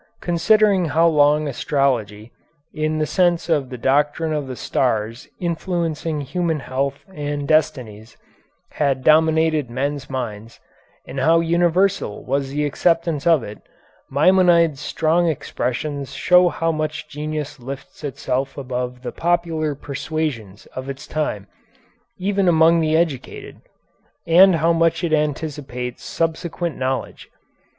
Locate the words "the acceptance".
12.49-13.27